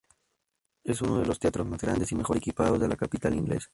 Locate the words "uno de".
1.03-1.27